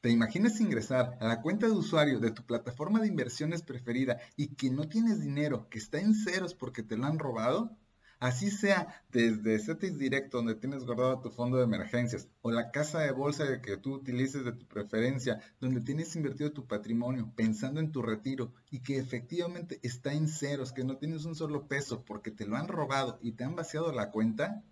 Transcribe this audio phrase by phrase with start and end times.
[0.00, 4.54] ¿Te imaginas ingresar a la cuenta de usuario de tu plataforma de inversiones preferida y
[4.54, 7.76] que no tienes dinero, que está en ceros porque te lo han robado?
[8.20, 13.00] Así sea desde CETIS Directo, donde tienes guardado tu fondo de emergencias, o la casa
[13.00, 17.90] de bolsa que tú utilices de tu preferencia, donde tienes invertido tu patrimonio pensando en
[17.90, 22.30] tu retiro y que efectivamente está en ceros, que no tienes un solo peso porque
[22.30, 24.62] te lo han robado y te han vaciado la cuenta.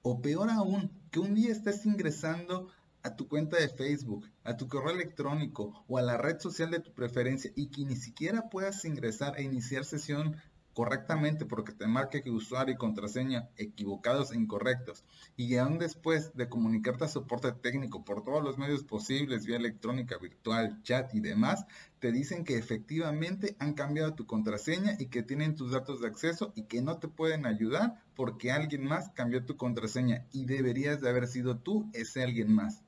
[0.00, 2.68] O peor aún, que un día estés ingresando
[3.04, 6.80] a tu cuenta de Facebook, a tu correo electrónico o a la red social de
[6.80, 10.36] tu preferencia y que ni siquiera puedas ingresar e iniciar sesión
[10.74, 15.04] correctamente porque te marque que usuario y contraseña equivocados e incorrectos
[15.36, 20.18] y aún después de comunicarte a soporte técnico por todos los medios posibles, vía electrónica,
[20.18, 21.64] virtual, chat y demás,
[22.00, 26.52] te dicen que efectivamente han cambiado tu contraseña y que tienen tus datos de acceso
[26.56, 31.08] y que no te pueden ayudar porque alguien más cambió tu contraseña y deberías de
[31.08, 32.83] haber sido tú ese alguien más.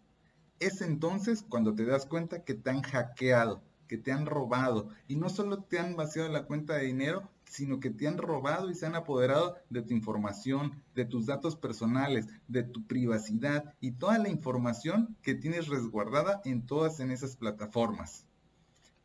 [0.58, 5.16] Es entonces cuando te das cuenta que te han hackeado, que te han robado y
[5.16, 8.74] no solo te han vaciado la cuenta de dinero, sino que te han robado y
[8.74, 14.18] se han apoderado de tu información, de tus datos personales, de tu privacidad y toda
[14.18, 18.24] la información que tienes resguardada en todas en esas plataformas.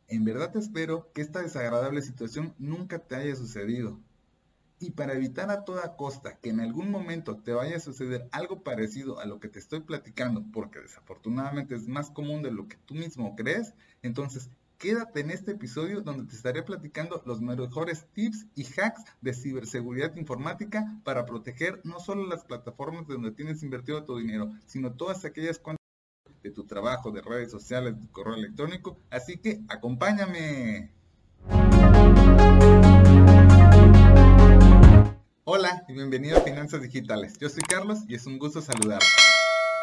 [0.08, 3.98] En verdad espero que esta desagradable situación nunca te haya sucedido.
[4.82, 8.62] Y para evitar a toda costa que en algún momento te vaya a suceder algo
[8.62, 12.76] parecido a lo que te estoy platicando, porque desafortunadamente es más común de lo que
[12.84, 14.50] tú mismo crees, entonces
[14.82, 20.16] Quédate en este episodio donde te estaré platicando los mejores tips y hacks de ciberseguridad
[20.16, 25.60] informática para proteger no solo las plataformas donde tienes invertido tu dinero, sino todas aquellas
[25.60, 25.86] cuentas
[26.42, 28.96] de tu trabajo, de redes sociales, de correo electrónico.
[29.08, 30.90] Así que acompáñame.
[35.44, 37.36] Hola y bienvenido a Finanzas Digitales.
[37.36, 39.04] Yo soy Carlos y es un gusto saludarte.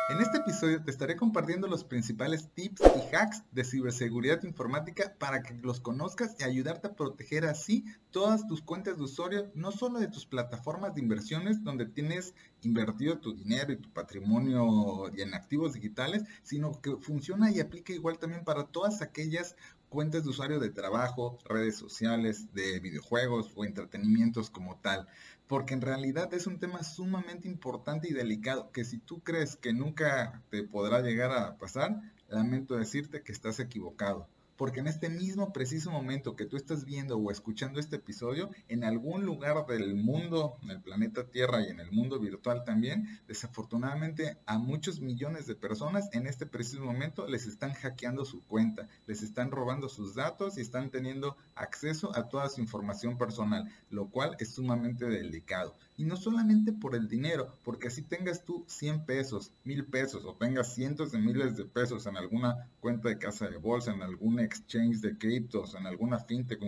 [0.08, 5.44] En este episodio te estaré compartiendo los principales tips y hacks de ciberseguridad informática para
[5.44, 10.00] que los conozcas y ayudarte a proteger así todas tus cuentas de usuario, no solo
[10.00, 15.74] de tus plataformas de inversiones donde tienes invertido tu dinero y tu patrimonio en activos
[15.74, 19.58] digitales, sino que funciona y aplica igual también para todas aquellas
[19.90, 25.08] cuentas de usuario de trabajo, redes sociales, de videojuegos o entretenimientos como tal
[25.50, 29.74] porque en realidad es un tema sumamente importante y delicado, que si tú crees que
[29.74, 34.28] nunca te podrá llegar a pasar, lamento decirte que estás equivocado
[34.60, 38.84] porque en este mismo preciso momento que tú estás viendo o escuchando este episodio, en
[38.84, 44.38] algún lugar del mundo, en el planeta Tierra y en el mundo virtual también, desafortunadamente
[44.46, 49.24] a muchos millones de personas en este preciso momento les están hackeando su cuenta, les
[49.24, 54.36] están robando sus datos y están teniendo acceso a toda su información personal, lo cual
[54.40, 55.74] es sumamente delicado.
[56.00, 60.34] Y no solamente por el dinero, porque así tengas tú 100 pesos, 1000 pesos o
[60.34, 64.40] tengas cientos de miles de pesos en alguna cuenta de casa de bolsa, en algún
[64.40, 66.62] exchange de criptos, en alguna fintech,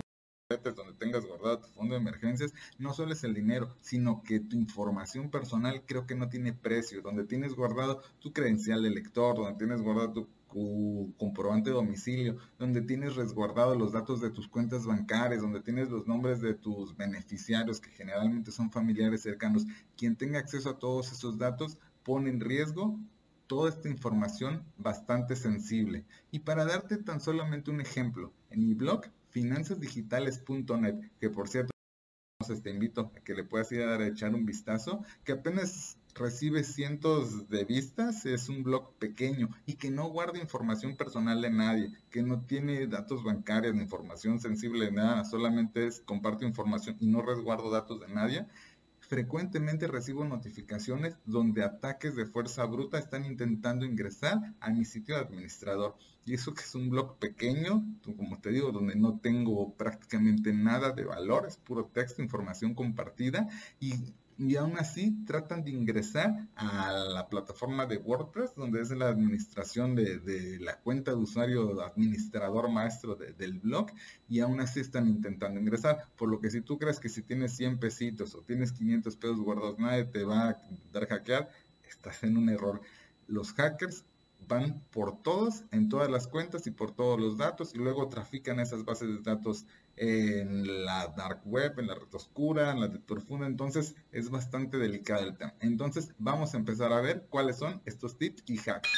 [0.75, 4.57] donde tengas guardado tu fondo de emergencias, no solo es el dinero, sino que tu
[4.57, 9.57] información personal creo que no tiene precio, donde tienes guardado tu credencial de lector, donde
[9.57, 10.27] tienes guardado tu
[11.17, 16.07] comprobante de domicilio, donde tienes resguardado los datos de tus cuentas bancarias, donde tienes los
[16.07, 19.65] nombres de tus beneficiarios, que generalmente son familiares cercanos.
[19.97, 22.99] Quien tenga acceso a todos esos datos pone en riesgo
[23.47, 26.05] toda esta información bastante sensible.
[26.31, 31.71] Y para darte tan solamente un ejemplo, en mi blog finanzasdigitales.net, que por cierto
[32.63, 35.97] te invito a que le puedas ir a dar a echar un vistazo, que apenas
[36.15, 41.49] recibe cientos de vistas, es un blog pequeño y que no guarda información personal de
[41.49, 46.97] nadie, que no tiene datos bancarios ni información sensible de nada, solamente es comparto información
[46.99, 48.45] y no resguardo datos de nadie.
[49.11, 55.21] Frecuentemente recibo notificaciones donde ataques de fuerza bruta están intentando ingresar a mi sitio de
[55.21, 55.97] administrador.
[56.25, 57.83] Y eso que es un blog pequeño,
[58.15, 63.49] como te digo, donde no tengo prácticamente nada de valor, es puro texto, información compartida.
[63.81, 69.07] Y y aún así tratan de ingresar a la plataforma de WordPress, donde es la
[69.07, 73.91] administración de, la cuenta de usuario administrador maestro del blog,
[74.27, 76.07] y aún así están intentando ingresar.
[76.17, 79.39] Por lo que si tú crees que si tienes 100 pesitos o tienes 500 pesos
[79.41, 80.61] guardados, nadie te va a
[80.91, 81.51] dar hackear,
[81.87, 82.81] estás en un error.
[83.27, 84.05] Los hackers
[84.47, 88.59] van por todos, en todas las cuentas y por todos los datos, y luego trafican
[88.59, 89.67] esas bases de datos
[89.97, 94.77] en la dark web, en la red oscura, en la de profunda, entonces es bastante
[94.77, 95.53] delicado el tema.
[95.59, 98.89] Entonces vamos a empezar a ver cuáles son estos tips y hacks.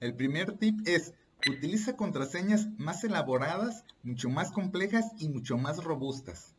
[0.00, 1.14] El primer tip es
[1.46, 6.54] utiliza contraseñas más elaboradas, mucho más complejas y mucho más robustas.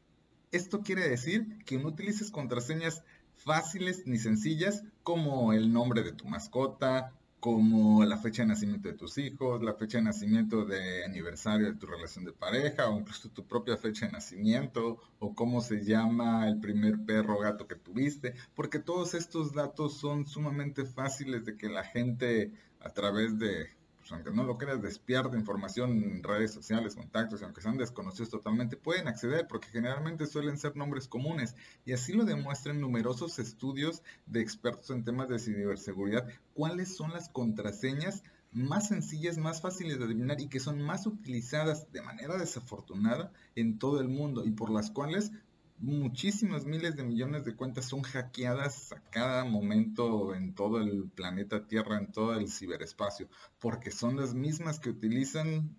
[0.51, 3.03] Esto quiere decir que no utilices contraseñas
[3.35, 8.95] fáciles ni sencillas como el nombre de tu mascota, como la fecha de nacimiento de
[8.95, 13.29] tus hijos, la fecha de nacimiento de aniversario de tu relación de pareja, o incluso
[13.29, 17.75] tu propia fecha de nacimiento, o cómo se llama el primer perro o gato que
[17.75, 22.51] tuviste, porque todos estos datos son sumamente fáciles de que la gente
[22.81, 23.78] a través de
[24.09, 28.75] pues, aunque no lo creas, despierta información en redes sociales, contactos, aunque sean desconocidos totalmente,
[28.75, 31.55] pueden acceder porque generalmente suelen ser nombres comunes.
[31.85, 37.29] Y así lo demuestran numerosos estudios de expertos en temas de ciberseguridad, cuáles son las
[37.29, 43.31] contraseñas más sencillas, más fáciles de adivinar y que son más utilizadas de manera desafortunada
[43.55, 45.31] en todo el mundo y por las cuales
[45.79, 51.67] muchísimas miles de millones de cuentas son hackeadas a cada momento en todo el planeta
[51.67, 53.29] Tierra, en todo el ciberespacio,
[53.59, 55.75] porque son las mismas que utilizan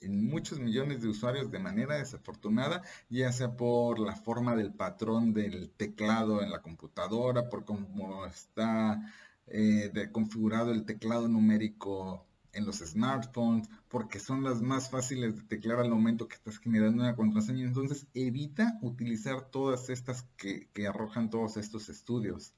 [0.00, 5.32] en muchos millones de usuarios de manera desafortunada, ya sea por la forma del patrón
[5.32, 9.00] del teclado en la computadora, por cómo está
[9.46, 15.78] eh, configurado el teclado numérico en los smartphones, porque son las más fáciles de teclear
[15.78, 17.64] al momento que estás generando una contraseña.
[17.64, 22.54] Entonces evita utilizar todas estas que, que arrojan todos estos estudios.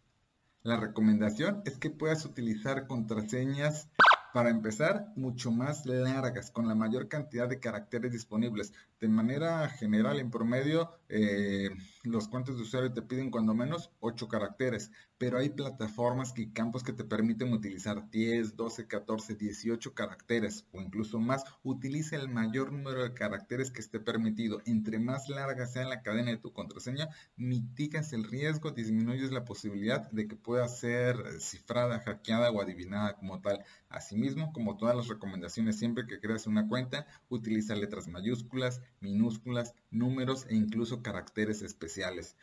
[0.62, 3.88] La recomendación es que puedas utilizar contraseñas
[4.32, 8.72] para empezar, mucho más largas, con la mayor cantidad de caracteres disponibles.
[9.00, 11.70] De manera general, en promedio, eh,
[12.02, 16.82] los cuentos de usuario te piden cuando menos 8 caracteres, pero hay plataformas y campos
[16.82, 21.44] que te permiten utilizar 10, 12, 14, 18 caracteres o incluso más.
[21.62, 24.60] Utiliza el mayor número de caracteres que esté permitido.
[24.66, 30.10] Entre más larga sea la cadena de tu contraseña, mitigas el riesgo, disminuyes la posibilidad
[30.10, 33.64] de que pueda ser cifrada, hackeada o adivinada como tal.
[33.88, 40.46] Asimismo, como todas las recomendaciones, siempre que creas una cuenta, utiliza letras mayúsculas, minúsculas, números
[40.48, 42.36] e incluso caracteres especiales.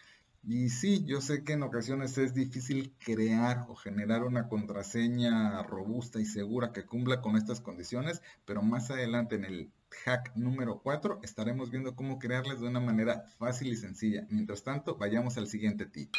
[0.48, 6.20] Y sí, yo sé que en ocasiones es difícil crear o generar una contraseña robusta
[6.20, 9.72] y segura que cumpla con estas condiciones, pero más adelante en el
[10.04, 14.28] hack número 4 estaremos viendo cómo crearles de una manera fácil y sencilla.
[14.30, 16.14] Mientras tanto, vayamos al siguiente tip.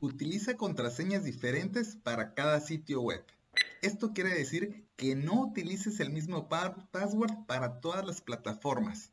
[0.00, 3.24] Utiliza contraseñas diferentes para cada sitio web.
[3.80, 9.12] Esto quiere decir que no utilices el mismo password para todas las plataformas.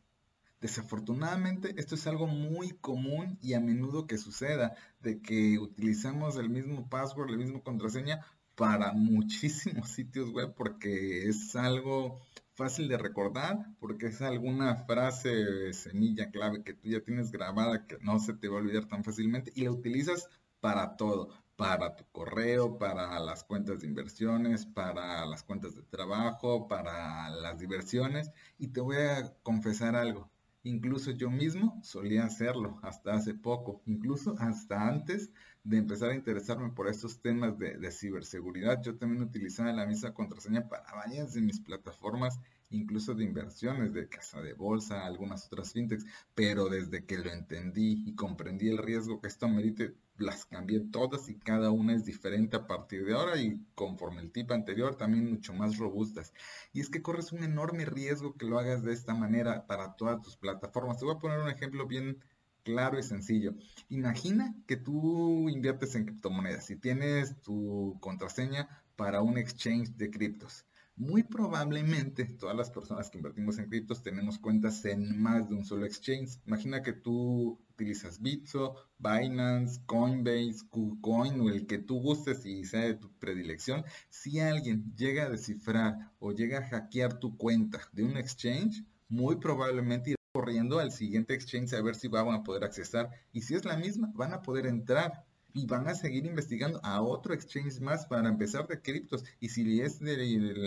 [0.61, 6.51] Desafortunadamente, esto es algo muy común y a menudo que suceda, de que utilizamos el
[6.51, 12.21] mismo password, la misma contraseña para muchísimos sitios web porque es algo
[12.53, 17.97] fácil de recordar, porque es alguna frase semilla clave que tú ya tienes grabada que
[18.01, 22.05] no se te va a olvidar tan fácilmente y la utilizas para todo, para tu
[22.13, 28.31] correo, para las cuentas de inversiones, para las cuentas de trabajo, para las diversiones.
[28.57, 30.31] Y te voy a confesar algo.
[30.63, 35.31] Incluso yo mismo solía hacerlo hasta hace poco, incluso hasta antes
[35.65, 38.81] de empezar a interesarme por estos temas de, ciberseguridad.
[38.81, 42.39] Yo también utilizaba la misma contraseña para varias de mis plataformas
[42.69, 46.05] incluso de inversiones, de casa de bolsa, algunas otras fintechs,
[46.35, 51.29] pero desde que lo entendí y comprendí el riesgo que esto merite, las cambié todas
[51.29, 55.29] y cada una es diferente a partir de ahora y conforme el tipo anterior también
[55.29, 56.33] mucho más robustas.
[56.73, 60.21] Y es que corres un enorme riesgo que lo hagas de esta manera para todas
[60.21, 60.97] tus plataformas.
[60.97, 62.17] Te voy a poner un ejemplo bien
[62.63, 63.53] claro y sencillo.
[63.87, 70.65] Imagina que tú inviertes en criptomonedas y tienes tu contraseña para un exchange de criptos
[70.99, 75.63] muy probablemente todas las personas que invertimos en criptos tenemos cuentas en más de un
[75.63, 76.41] solo exchange.
[76.45, 82.81] Imagina que tú utilizas Bitso, Binance, Coinbase, KuCoin o el que tú gustes y sea
[82.81, 83.85] de tu predilección.
[84.09, 89.37] Si alguien llega a descifrar o llega a hackear tu cuenta de un exchange, muy
[89.37, 93.09] probablemente irá corriendo al siguiente exchange a ver si van a poder accesar.
[93.31, 97.01] Y si es la misma, van a poder entrar y van a seguir investigando a
[97.01, 99.23] otro exchange más para empezar de criptos.
[99.39, 100.17] Y si es de,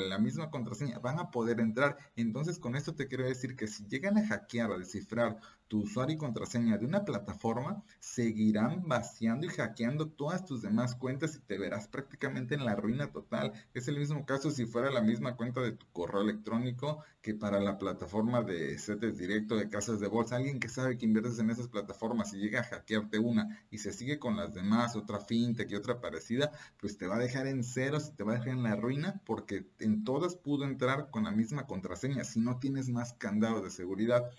[0.08, 1.96] la misma contraseña van a poder entrar.
[2.16, 5.38] Entonces con esto te quiero decir que si llegan a hackear a descifrar
[5.73, 11.37] tu usuario y contraseña de una plataforma seguirán vaciando y hackeando todas tus demás cuentas
[11.37, 15.00] y te verás prácticamente en la ruina total es el mismo caso si fuera la
[15.00, 20.00] misma cuenta de tu correo electrónico que para la plataforma de CETES directo de casas
[20.00, 23.64] de bolsa alguien que sabe que inviertes en esas plataformas y llega a hackearte una
[23.71, 27.17] y se sigue con las demás más, otra fintech y otra parecida, pues te va
[27.17, 30.35] a dejar en ceros y te va a dejar en la ruina porque en todas
[30.37, 34.31] pudo entrar con la misma contraseña si no tienes más candados de seguridad.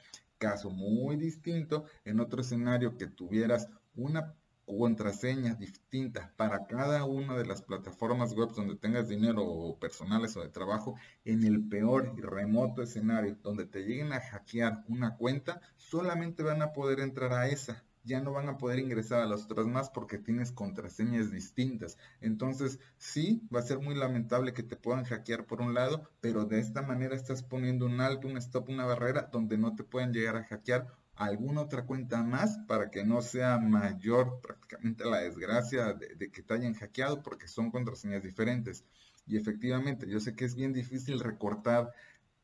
[0.43, 4.35] Caso muy distinto, en otro escenario que tuvieras una
[4.65, 10.49] contraseña distinta para cada una de las plataformas web donde tengas dinero personales o de
[10.49, 16.43] trabajo, en el peor y remoto escenario donde te lleguen a hackear una cuenta, solamente
[16.43, 19.65] van a poder entrar a esa ya no van a poder ingresar a las otras
[19.65, 21.97] más porque tienes contraseñas distintas.
[22.21, 26.45] Entonces, sí, va a ser muy lamentable que te puedan hackear por un lado, pero
[26.45, 30.13] de esta manera estás poniendo un alto, un stop, una barrera donde no te pueden
[30.13, 35.93] llegar a hackear alguna otra cuenta más para que no sea mayor prácticamente la desgracia
[35.93, 38.83] de, que te hayan hackeado porque son contraseñas diferentes.
[39.25, 41.93] Y efectivamente, yo sé que es bien difícil recortar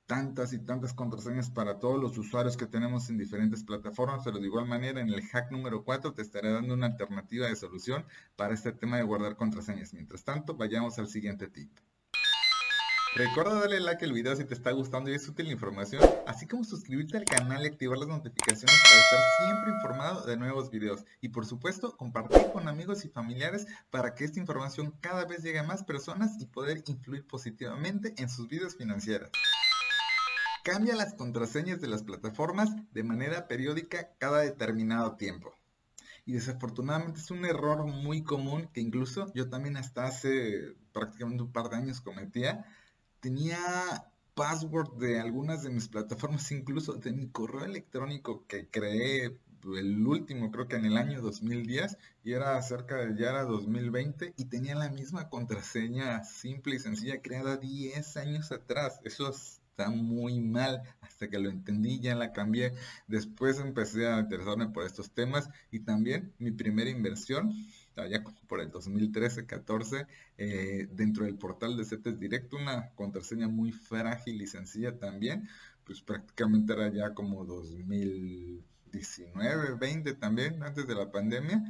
[0.10, 4.48] tantas y tantas contraseñas para todos los usuarios que tenemos en diferentes plataformas, pero de
[4.48, 8.04] igual manera en el hack número 4 te estaré dando una alternativa de solución
[8.36, 9.94] para este tema de guardar contraseñas.
[9.94, 11.70] Mientras tanto, vayamos al siguiente tip.
[13.16, 16.48] Recuerda darle like al video si te está gustando y es útil la información, así
[16.48, 21.06] como suscribirte al canal y activar las notificaciones para estar siempre informado de nuevos videos.
[21.22, 25.60] Y por supuesto, compartir con amigos y familiares para que esta información cada vez llegue
[25.60, 29.30] a más personas y poder influir positivamente en sus vidas financieras.
[30.72, 35.52] Cambia las contraseñas de las plataformas de manera periódica cada determinado tiempo.
[36.28, 41.52] Y desafortunadamente es un error muy común que incluso yo también hasta hace prácticamente un
[41.52, 42.68] par de años cometía.
[43.20, 43.58] Tenía
[44.36, 49.40] password de algunas de mis plataformas, incluso de mi correo electrónico que creé
[49.76, 54.36] el último creo que en el año 2010 y era cerca de ya era 2020
[54.38, 59.00] y tenía la misma contraseña simple y sencilla creada 10 años atrás.
[59.04, 60.84] Eso es está muy mal.
[61.02, 62.74] Hasta que lo entendí, ya la cambié.
[63.08, 67.54] Después empecé a interesarme por estos temas y también mi primera inversión,
[67.96, 70.08] ya por el 2013-14,
[70.38, 75.50] eh, dentro del portal de CETES Directo, una contraseña muy frágil y sencilla también,
[75.84, 81.62] pues prácticamente era ya como 2019, 20 también, antes de la pandemia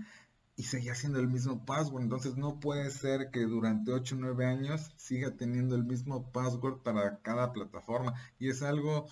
[0.60, 2.04] y seguía siendo el mismo password.
[2.04, 6.80] Entonces no puede ser que durante 8 o 9 años siga teniendo el mismo password
[6.84, 8.16] para cada plataforma.
[8.40, 9.08] Y es algo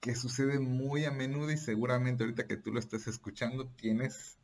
[0.00, 4.38] que sucede muy a menudo y seguramente ahorita que tú lo estés escuchando tienes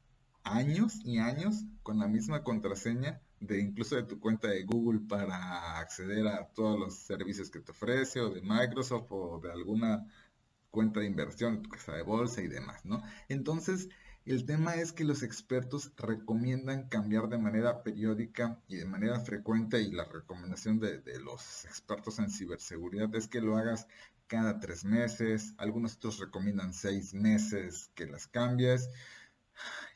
[0.45, 5.81] años y años con la misma contraseña de incluso de tu cuenta de Google para
[5.81, 10.07] acceder a todos los servicios que te ofrece o de Microsoft o de alguna
[10.71, 13.03] cuenta de inversión, tu casa de bolsa y demás, ¿no?
[13.29, 13.89] Entonces,
[14.31, 19.81] el tema es que los expertos recomiendan cambiar de manera periódica y de manera frecuente
[19.81, 23.89] y la recomendación de, los expertos en ciberseguridad es que lo hagas
[24.27, 28.91] cada tres meses, algunos otros recomiendan seis meses que las cambies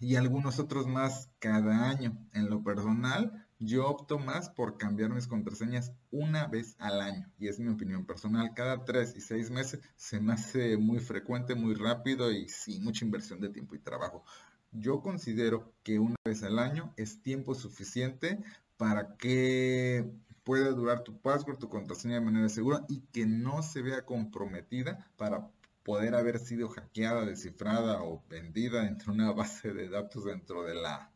[0.01, 2.17] y algunos otros más cada año.
[2.33, 7.31] En lo personal, yo opto más por cambiar mis contraseñas una vez al año.
[7.39, 8.53] Y es mi opinión personal.
[8.55, 13.05] Cada tres y seis meses se me hace muy frecuente, muy rápido y sin mucha
[13.05, 14.25] inversión de tiempo y trabajo.
[14.73, 18.43] Yo considero que una vez al año es tiempo suficiente
[18.77, 20.11] para que
[20.43, 25.09] pueda durar tu password, tu contraseña de manera segura y que no se vea comprometida
[25.17, 25.49] para
[25.85, 31.12] poder haber sido hackeada, descifrada o vendida entre una base de datos dentro de la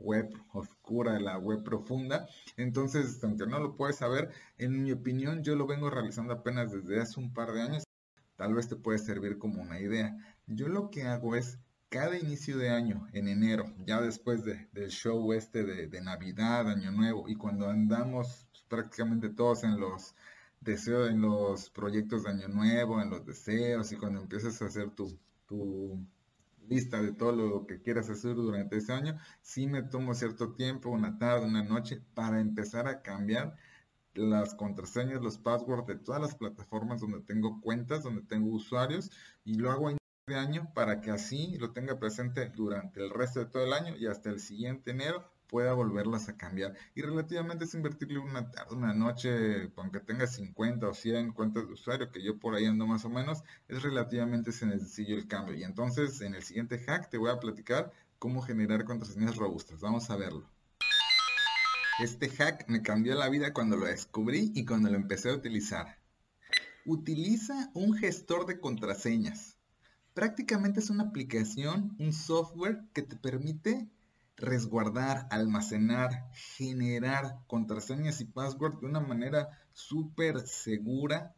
[0.00, 2.28] web oscura, la web profunda.
[2.56, 7.00] Entonces, aunque no lo puedes saber, en mi opinión yo lo vengo realizando apenas desde
[7.00, 7.84] hace un par de años.
[8.36, 10.16] Tal vez te puede servir como una idea.
[10.46, 11.58] Yo lo que hago es
[11.90, 16.92] cada inicio de año, en enero, ya después del show este de, de, Navidad, Año
[16.92, 20.14] Nuevo, y cuando andamos prácticamente todos en los
[20.60, 24.90] deseos, en los proyectos de Año Nuevo, en los deseos, y cuando empiezas a hacer
[24.90, 25.18] tu
[26.70, 30.88] lista de todo lo que quieras hacer durante ese año, sí me tomo cierto tiempo,
[30.88, 33.56] una tarde, una noche, para empezar a cambiar
[34.14, 39.10] las contraseñas, los passwords de todas las plataformas donde tengo cuentas, donde tengo usuarios,
[39.44, 43.40] y lo hago en de año para que así lo tenga presente durante el resto
[43.40, 46.74] de todo el año y hasta el siguiente enero pueda volverlas a cambiar.
[46.94, 51.72] Y relativamente es invertirle una tarde, una noche, aunque tenga 50 o 100 cuentas de
[51.72, 55.56] usuario, que yo por ahí ando más o menos, es relativamente sencillo el cambio.
[55.56, 59.80] Y entonces en el siguiente hack te voy a platicar cómo generar contraseñas robustas.
[59.80, 60.48] Vamos a verlo.
[61.98, 65.98] Este hack me cambió la vida cuando lo descubrí y cuando lo empecé a utilizar.
[66.86, 69.58] Utiliza un gestor de contraseñas.
[70.14, 73.90] Prácticamente es una aplicación, un software que te permite
[74.40, 81.34] resguardar, almacenar, generar contraseñas y password de una manera súper segura,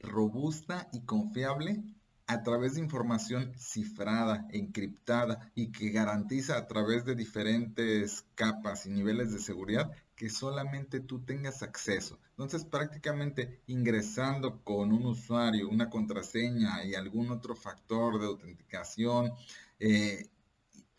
[0.00, 1.82] robusta y confiable
[2.26, 8.90] a través de información cifrada, encriptada y que garantiza a través de diferentes capas y
[8.90, 12.18] niveles de seguridad que solamente tú tengas acceso.
[12.30, 19.32] Entonces prácticamente ingresando con un usuario, una contraseña y algún otro factor de autenticación,
[19.80, 20.28] eh,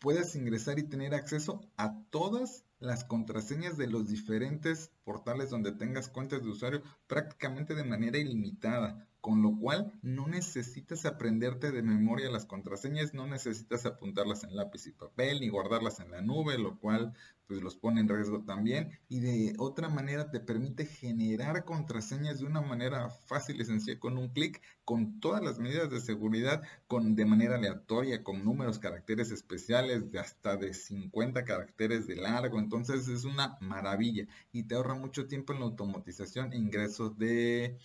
[0.04, 6.10] puedes ingresar y tener acceso a todas las contraseñas de los diferentes portales donde tengas
[6.10, 12.30] cuentas de usuario prácticamente de manera ilimitada, con lo cual no necesitas aprenderte de memoria
[12.30, 16.78] las contraseñas, no necesitas apuntarlas en lápiz y papel ni guardarlas en la nube, lo
[16.78, 17.14] cual
[17.46, 22.44] pues los pone en riesgo también y de otra manera te permite generar contraseñas de
[22.44, 27.16] una manera fácil y sencilla con un clic con todas las medidas de seguridad con
[27.16, 32.58] de manera aleatoria con números caracteres especiales de hasta de 50 caracteres de largo.
[32.58, 37.78] Entonces es una maravilla y te ahorra mucho tiempo en la automatización e ingresos de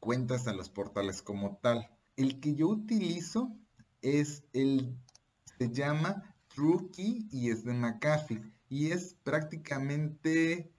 [0.00, 1.88] cuentas a los portales como tal
[2.18, 3.56] el que yo utilizo
[4.02, 4.96] es el
[5.58, 10.72] se llama TrueKey y es de McAfee y es prácticamente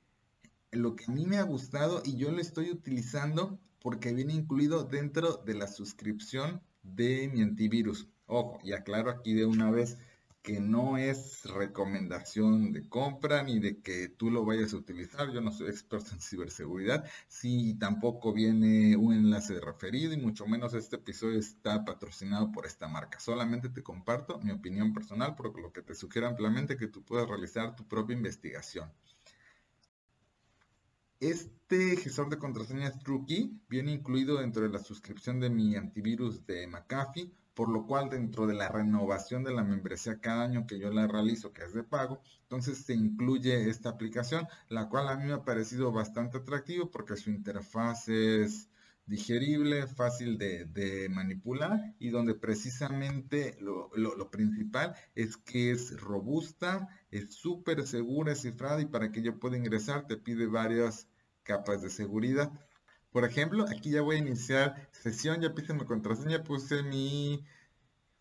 [0.71, 4.83] lo que a mí me ha gustado y yo lo estoy utilizando porque viene incluido
[4.83, 8.09] dentro de la suscripción de mi antivirus.
[8.25, 9.97] Ojo, y aclaro aquí de una vez,
[10.49, 15.31] que no es recomendación de compra ni de que tú lo vayas a utilizar.
[15.31, 17.05] Yo no soy experto en ciberseguridad.
[17.27, 22.65] Si tampoco viene un enlace de referido y mucho menos este episodio está patrocinado por
[22.65, 23.19] esta marca.
[23.19, 27.29] Solamente te comparto mi opinión personal por lo que te sugiero ampliamente que tú puedas
[27.29, 28.91] realizar tu propia investigación.
[31.19, 36.65] Este gestor de contraseñas TrueKey viene incluido dentro de la suscripción de mi antivirus de
[36.65, 40.91] McAfee por lo cual dentro de la renovación de la membresía cada año que yo
[40.91, 45.25] la realizo, que es de pago, entonces se incluye esta aplicación, la cual a mí
[45.25, 48.69] me ha parecido bastante atractivo porque su interfaz es
[49.07, 57.33] digerible, fácil de, manipular y donde precisamente lo, lo, principal es que es robusta, es
[57.33, 61.09] súper segura, es cifrada y para que yo pueda ingresar te pide varias
[61.43, 62.53] capas de seguridad.
[63.11, 67.43] Por ejemplo, aquí ya voy a iniciar sesión, ya puse mi contraseña, puse mi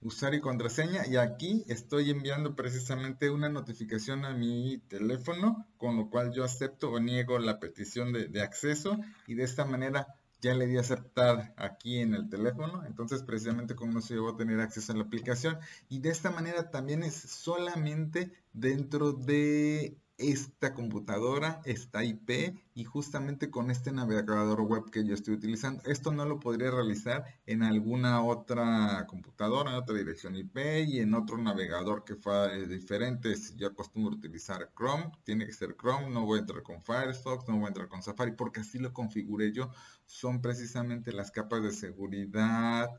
[0.01, 6.09] usuario y contraseña y aquí estoy enviando precisamente una notificación a mi teléfono, con lo
[6.09, 10.07] cual yo acepto o niego la petición de, acceso y de esta manera
[10.41, 14.61] ya le di aceptar aquí en el teléfono, entonces precisamente como se va a tener
[14.61, 15.59] acceso a la aplicación.
[15.89, 23.51] Y de esta manera también es solamente dentro de esta computadora, esta IP y justamente
[23.51, 25.81] con este navegador web que yo estoy utilizando.
[25.85, 31.15] Esto no lo podría realizar en alguna otra computadora, en otra dirección IP y en
[31.15, 33.37] otro navegador que fue diferente.
[33.37, 37.49] Si yo acostumbro utilizar Chrome, tiene que ser Chrome, no voy a entrar con Firefox,
[37.49, 39.71] no voy a entrar con Safari porque así lo configuré yo.
[40.05, 42.91] Son precisamente las capas de seguridad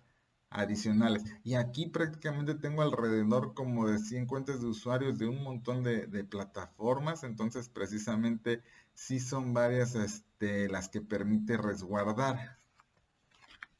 [0.49, 1.23] adicionales.
[1.43, 6.07] Y aquí prácticamente tengo alrededor como de 100 cuentas de usuarios de un montón de,
[6.23, 7.23] plataformas.
[7.23, 12.57] Entonces precisamente sí son varias este, las que permite resguardar.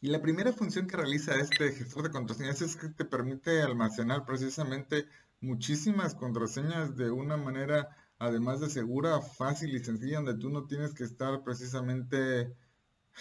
[0.01, 4.25] Y la primera función que realiza este gestor de contraseñas es que te permite almacenar
[4.25, 5.08] precisamente
[5.41, 10.93] muchísimas contraseñas de una manera, además de segura, fácil y sencilla, donde tú no tienes
[10.93, 12.55] que estar precisamente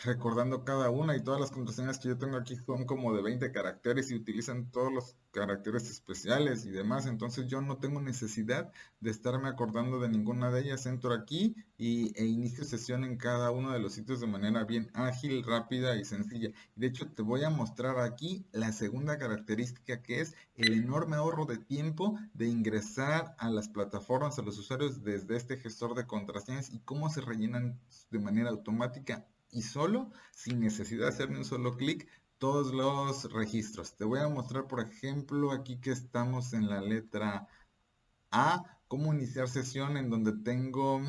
[0.04, 3.50] recordando cada una y todas las contraseñas que yo tengo aquí son como de 20
[3.52, 9.10] caracteres y utilizan todos los caracteres especiales y demás, entonces yo no tengo necesidad de
[9.10, 13.72] estarme acordando de ninguna de ellas, entro aquí y, e inicio sesión en cada uno
[13.72, 16.50] de los sitios de manera bien ágil, rápida y sencilla.
[16.76, 21.44] De hecho te voy a mostrar aquí la segunda característica que es el enorme ahorro
[21.44, 26.70] de tiempo de ingresar a las plataformas, a los usuarios desde este gestor de contraseñas
[26.72, 27.78] y cómo se rellenan
[28.10, 32.08] de manera automática y solo, sin necesidad de hacerme un solo clic,
[32.38, 33.96] todos los registros.
[33.96, 37.48] Te voy a mostrar, por ejemplo, aquí que estamos en la letra
[38.30, 41.00] A, cómo iniciar sesión en donde tengo,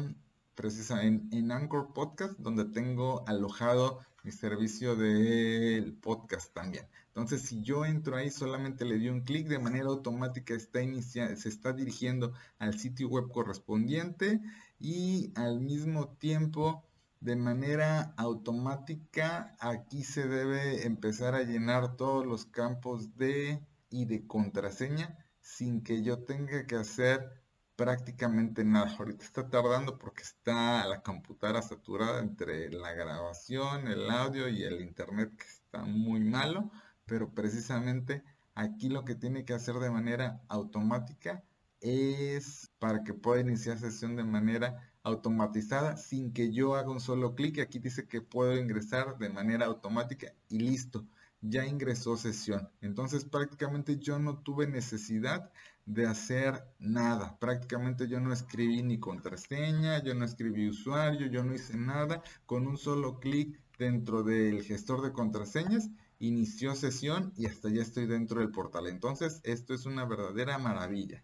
[0.55, 6.85] precisa, en, Anchor Podcast, donde tengo alojado mi servicio del podcast también.
[7.07, 11.49] Entonces, si yo entro ahí, solamente le doy un clic, de manera automática está se
[11.49, 14.41] está dirigiendo al sitio web correspondiente
[14.79, 16.88] y al mismo tiempo
[17.19, 24.25] de manera automática aquí se debe empezar a llenar todos los campos de y de
[24.27, 27.43] contraseña sin que yo tenga que hacer
[27.75, 28.95] prácticamente nada.
[28.97, 34.81] Ahorita está tardando porque está la computadora saturada entre la grabación, el audio y el
[34.81, 36.71] internet que está muy malo,
[37.05, 41.43] pero precisamente aquí lo que tiene que hacer de manera automática
[41.79, 47.35] es para que pueda iniciar sesión de manera automatizada sin que yo haga un solo
[47.35, 47.59] clic.
[47.59, 51.05] Aquí dice que puedo ingresar de manera automática y listo,
[51.41, 52.69] ya ingresó sesión.
[52.81, 55.51] Entonces prácticamente yo no tuve necesidad
[55.85, 57.37] de hacer nada.
[57.39, 62.21] Prácticamente yo no escribí ni contraseña, yo no escribí usuario, yo no hice nada.
[62.45, 68.05] Con un solo clic dentro del gestor de contraseñas inició sesión y hasta ya estoy
[68.05, 68.87] dentro del portal.
[68.87, 71.23] Entonces esto es una verdadera maravilla.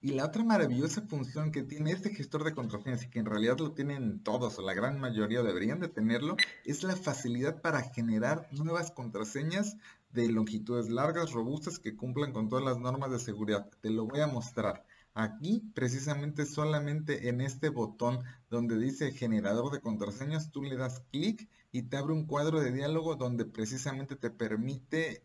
[0.00, 3.58] Y la otra maravillosa función que tiene este gestor de contraseñas y que en realidad
[3.58, 8.46] lo tienen todos o la gran mayoría deberían de tenerlo es la facilidad para generar
[8.52, 9.76] nuevas contraseñas
[10.12, 13.68] de longitudes largas, robustas que cumplan con todas las normas de seguridad.
[13.80, 14.84] Te lo voy a mostrar.
[15.14, 21.48] Aquí, precisamente solamente en este botón donde dice generador de contraseñas, tú le das clic
[21.72, 25.24] y te abre un cuadro de diálogo donde precisamente te permite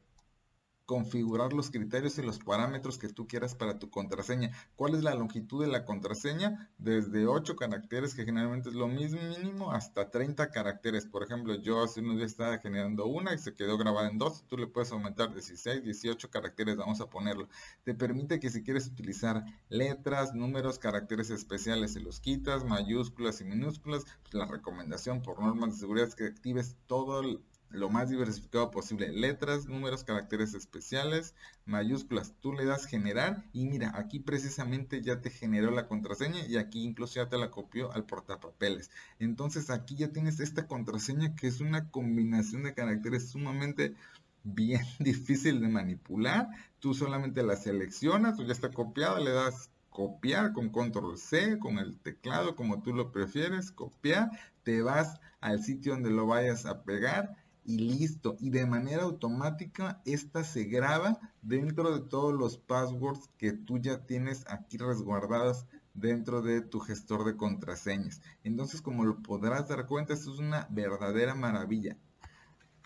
[0.86, 4.52] configurar los criterios y los parámetros que tú quieras para tu contraseña.
[4.76, 6.70] ¿Cuál es la longitud de la contraseña?
[6.78, 11.06] Desde 8 caracteres, que generalmente es lo mismo mínimo, hasta 30 caracteres.
[11.06, 14.46] Por ejemplo, yo hace unos días estaba generando una y se quedó grabada en dos.
[14.48, 17.48] Tú le puedes aumentar 16, 18 caracteres, vamos a ponerlo.
[17.84, 23.46] Te permite que si quieres utilizar letras, números, caracteres especiales, se los quitas, mayúsculas y
[23.46, 24.04] minúsculas.
[24.24, 27.42] Pues la recomendación por normas de seguridad es que actives todo el
[27.74, 29.12] lo más diversificado posible.
[29.12, 31.34] Letras, números, caracteres especiales,
[31.66, 32.34] mayúsculas.
[32.40, 36.84] Tú le das generar y mira, aquí precisamente ya te generó la contraseña y aquí
[36.84, 38.92] incluso ya te la copió al portapapeles.
[39.20, 43.96] Entonces aquí ya tienes esta contraseña que es una combinación de caracteres sumamente
[44.44, 46.50] bien difícil de manipular.
[46.80, 51.80] Tú solamente la seleccionas o ya está copiada, le das copiar con control C, con
[51.80, 54.32] el teclado como tú lo prefieres, copiar,
[54.64, 58.36] te vas al sitio donde lo vayas a pegar y listo.
[58.40, 64.06] Y de manera automática esta se graba dentro de todos los passwords que tú ya
[64.06, 68.22] tienes aquí resguardadas dentro de tu gestor de contraseñas.
[68.44, 71.98] Entonces, como lo podrás dar cuenta, esto es una verdadera maravilla.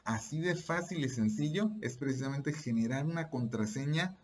[0.04, 4.18] Así de fácil y sencillo es precisamente generar una contraseña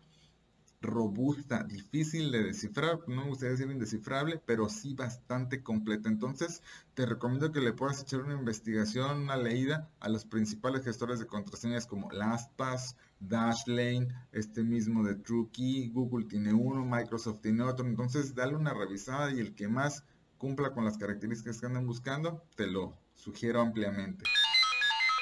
[0.84, 6.08] robusta, difícil de descifrar, no me gustaría decir indescifrable, pero sí bastante completa.
[6.08, 6.62] Entonces,
[6.94, 11.26] te recomiendo que le puedas echar una investigación, una leída a los principales gestores de
[11.26, 17.86] contraseñas como LastPass, Dashlane, este mismo de TrueKey, Google tiene uno, Microsoft tiene otro.
[17.86, 20.04] Entonces, dale una revisada y el que más
[20.38, 24.24] cumpla con las características que andan buscando, te lo sugiero ampliamente.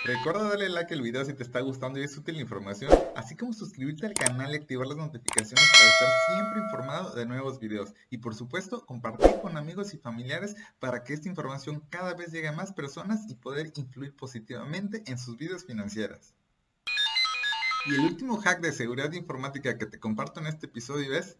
[0.04, 3.36] Recuerda darle like al video si te está gustando y es útil la información, así
[3.36, 7.94] como suscribirte al canal y activar las notificaciones para estar siempre informado de nuevos videos.
[8.10, 12.48] Y por supuesto, compartir con amigos y familiares para que esta información cada vez llegue
[12.48, 16.34] a más personas y poder influir positivamente en sus vidas financieras.
[17.86, 21.36] Y el último hack de seguridad informática que te comparto en este episodio es,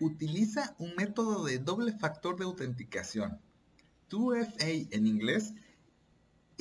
[0.00, 3.40] utiliza un método de doble factor de autenticación.
[4.10, 5.54] 2FA en inglés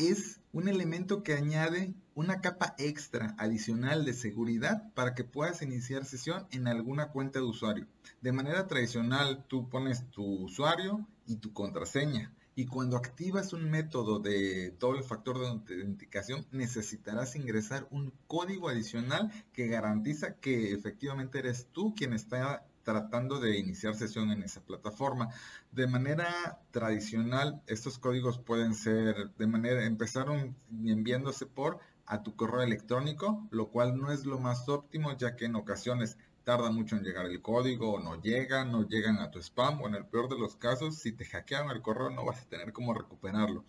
[0.09, 6.05] es un elemento que añade una capa extra adicional de seguridad para que puedas iniciar
[6.05, 7.87] sesión en alguna cuenta de usuario.
[8.21, 12.33] De manera tradicional, tú pones tu usuario y tu contraseña.
[12.53, 19.31] Y cuando activas un método de doble factor de autenticación, necesitarás ingresar un código adicional
[19.53, 25.29] que garantiza que efectivamente eres tú quien está tratando de iniciar sesión en esa plataforma.
[25.71, 32.61] De manera tradicional, estos códigos pueden ser de manera, empezaron enviándose por a tu correo
[32.61, 37.03] electrónico, lo cual no es lo más óptimo, ya que en ocasiones tarda mucho en
[37.03, 40.29] llegar el código o no llegan, no llegan a tu spam o en el peor
[40.29, 43.63] de los casos, si te hackean el correo no vas a tener cómo recuperarlo.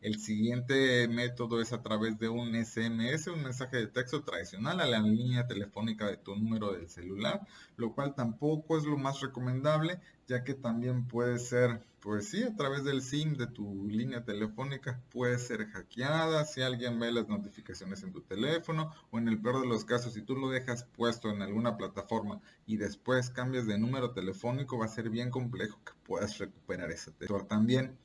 [0.00, 4.86] El siguiente método es a través de un SMS, un mensaje de texto tradicional a
[4.86, 10.00] la línea telefónica de tu número del celular, lo cual tampoco es lo más recomendable,
[10.28, 15.00] ya que también puede ser, pues sí, a través del SIM de tu línea telefónica
[15.10, 19.62] puede ser hackeada, si alguien ve las notificaciones en tu teléfono o en el peor
[19.62, 23.78] de los casos, si tú lo dejas puesto en alguna plataforma y después cambias de
[23.78, 27.46] número telefónico, va a ser bien complejo que puedas recuperar ese teléfono.
[27.46, 27.96] También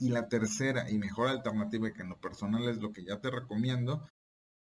[0.00, 3.30] y la tercera y mejor alternativa, que en lo personal es lo que ya te
[3.30, 4.08] recomiendo,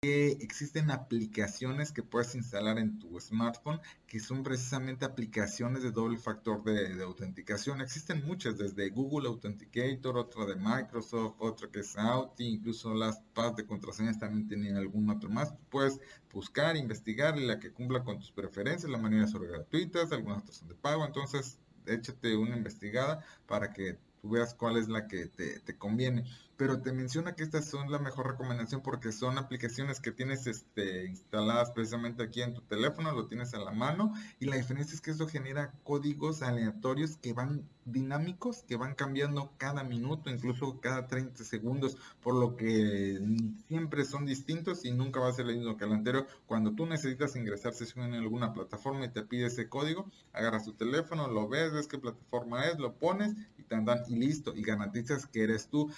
[0.04, 6.62] existen aplicaciones que puedes instalar en tu smartphone que son precisamente aplicaciones de doble factor
[6.62, 7.80] de, autenticación.
[7.80, 13.56] Existen muchas, desde Google Authenticator, otra de Microsoft, otra que es Auti, incluso las PAS
[13.56, 15.54] de contraseñas también tienen algún otro más.
[15.70, 16.00] puedes
[16.32, 20.68] buscar, investigar la que cumpla con tus preferencias, la mayoría son gratuitas, algunas otras son
[20.68, 26.24] de pago, entonces échate una investigada para que veas cuál es la que te, conviene.
[26.56, 31.06] Pero te menciona que estas son la mejor recomendación porque son aplicaciones que tienes este,
[31.06, 35.00] instaladas precisamente aquí en tu teléfono, lo tienes a la mano y la diferencia es
[35.00, 41.06] que eso genera códigos aleatorios que van dinámicos, que van cambiando cada minuto, incluso cada
[41.06, 43.20] 30 segundos, por lo que
[43.68, 46.26] siempre son distintos y nunca va a ser el mismo que el anterior.
[46.46, 50.72] Cuando tú necesitas ingresar sesión en alguna plataforma y te pide ese código, agarras tu
[50.72, 54.62] teléfono, lo ves, ves qué plataforma es, lo pones y te andan y listo, y
[54.62, 55.90] garantizas que eres tú.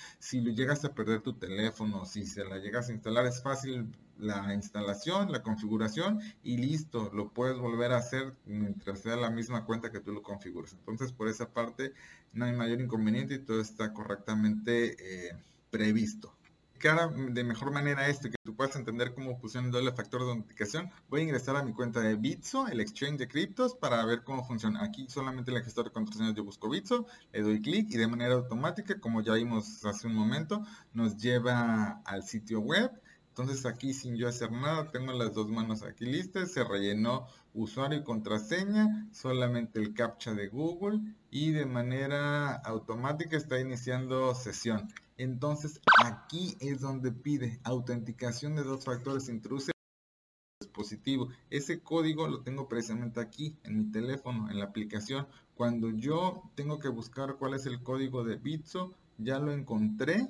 [0.54, 5.30] Llegas a perder tu teléfono, si se la llegas a instalar, es fácil la instalación,
[5.30, 10.00] la configuración y listo, lo puedes volver a hacer mientras sea la misma cuenta que
[10.00, 10.72] tú lo configures.
[10.72, 11.92] Entonces, por esa parte,
[12.32, 15.36] no hay mayor inconveniente y todo está correctamente eh,
[15.70, 16.35] previsto
[16.78, 20.30] cara de mejor manera esto, que tú puedas entender cómo funciona el doble factor de
[20.30, 24.24] autenticación, voy a ingresar a mi cuenta de Bitso, el exchange de criptos, para ver
[24.24, 24.82] cómo funciona.
[24.82, 28.06] Aquí solamente en el gestor de contraseñas yo busco Bitso, le doy clic y de
[28.06, 30.62] manera automática, como ya vimos hace un momento,
[30.92, 32.90] nos lleva al sitio web.
[33.28, 37.98] Entonces aquí sin yo hacer nada, tengo las dos manos aquí listas, se rellenó usuario
[37.98, 44.88] y contraseña, solamente el captcha de Google y de manera automática está iniciando sesión.
[45.16, 51.28] Entonces aquí es donde pide autenticación de dos factores, introduce el dispositivo.
[51.48, 55.26] Ese código lo tengo precisamente aquí en mi teléfono, en la aplicación.
[55.54, 60.28] Cuando yo tengo que buscar cuál es el código de Bitso, ya lo encontré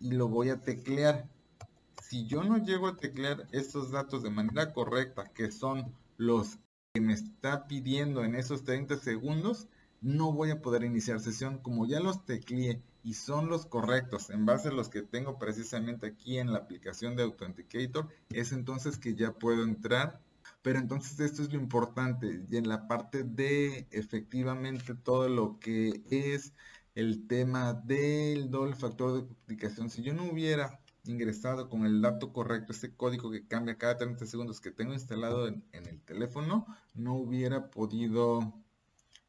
[0.00, 1.28] y lo voy a teclear.
[2.02, 6.58] Si yo no llego a teclear estos datos de manera correcta, que son los
[6.92, 9.68] que me está pidiendo en esos 30 segundos,
[10.02, 11.58] no voy a poder iniciar sesión.
[11.58, 16.06] Como ya los tecleé y son los correctos en base a los que tengo precisamente
[16.06, 20.20] aquí en la aplicación de Authenticator, es entonces que ya puedo entrar.
[20.60, 26.02] Pero entonces esto es lo importante y en la parte de efectivamente todo lo que
[26.10, 26.52] es
[26.94, 29.88] el tema del doble factor de autenticación.
[29.88, 34.26] Si yo no hubiera ingresado con el dato correcto, este código que cambia cada 30
[34.26, 38.54] segundos que tengo instalado en, el teléfono, no hubiera podido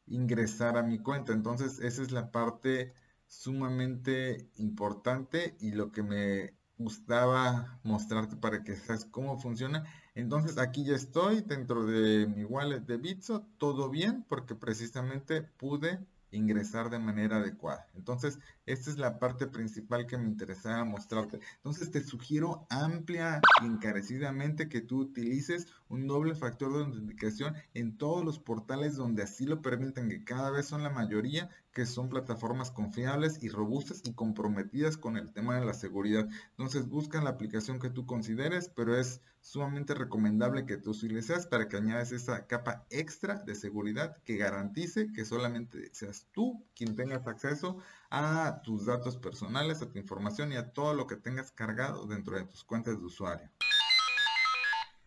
[0.06, 1.32] ingresar a mi cuenta.
[1.32, 2.92] Entonces esa es la parte
[3.26, 9.84] sumamente importante y lo que me gustaba mostrarte para que sepas cómo funciona.
[10.14, 16.00] Entonces aquí ya estoy dentro de mi wallet de Bitso, todo bien porque precisamente pude
[16.32, 17.86] ingresar de manera adecuada.
[17.94, 21.40] Entonces, esta es la parte principal que me interesaba mostrarte.
[21.56, 27.96] Entonces, te sugiero amplia y encarecidamente que tú utilices un doble factor de autenticación en
[27.96, 32.08] todos los portales donde así lo permiten, que cada vez son la mayoría, que son
[32.08, 36.28] plataformas confiables y robustas y comprometidas con el tema de la seguridad.
[36.50, 41.68] Entonces, busca la aplicación que tú consideres, pero es sumamente recomendable que tú utilices para
[41.68, 47.26] que añades esa capa extra de seguridad que garantice que solamente seas tú quien tengas
[47.26, 47.78] acceso
[48.14, 52.36] a tus datos personales, a tu información y a todo lo que tengas cargado dentro
[52.36, 53.50] de tus cuentas de usuario.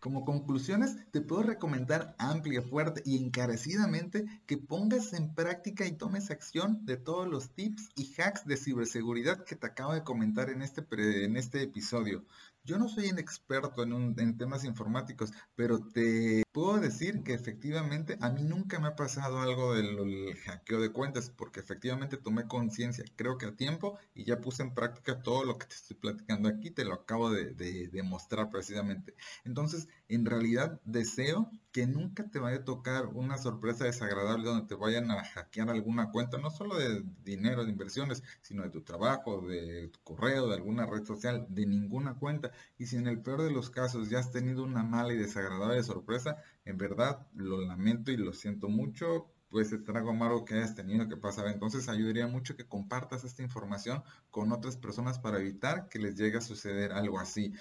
[0.00, 6.32] Como conclusiones, te puedo recomendar amplia, fuerte y encarecidamente que pongas en práctica y tomes
[6.32, 10.62] acción de todos los tips y hacks de ciberseguridad que te acabo de comentar en
[10.62, 10.84] este,
[11.24, 12.24] en este episodio.
[12.66, 18.28] Yo no soy un experto en, temas informáticos, pero te puedo decir que efectivamente a
[18.30, 23.38] mí nunca me ha pasado algo del hackeo de cuentas, porque efectivamente tomé conciencia, creo
[23.38, 26.72] que a tiempo, y ya puse en práctica todo lo que te estoy platicando aquí,
[26.72, 29.14] te lo acabo de, de demostrar precisamente.
[29.44, 34.74] Entonces, en realidad deseo que nunca te vaya a tocar una sorpresa desagradable donde te
[34.74, 39.42] vayan a hackear alguna cuenta, no solo de dinero, de inversiones, sino de tu trabajo,
[39.42, 42.50] de tu correo, de alguna red social, de ninguna cuenta.
[42.78, 45.82] Y si en el peor de los casos ya has tenido una mala y desagradable
[45.82, 50.74] sorpresa, en verdad lo lamento y lo siento mucho, pues es trago amargo que hayas
[50.74, 51.46] tenido que pasar.
[51.48, 56.38] Entonces ayudaría mucho que compartas esta información con otras personas para evitar que les llegue
[56.38, 57.52] a suceder algo así.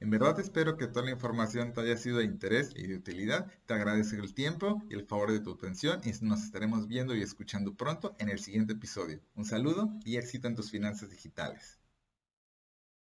[0.00, 3.52] En verdad espero que toda la información te haya sido de interés y de utilidad.
[3.66, 7.20] Te agradezco el tiempo y el favor de tu atención y nos estaremos viendo y
[7.20, 9.20] escuchando pronto en el siguiente episodio.
[9.34, 11.79] Un saludo y éxito en tus finanzas digitales.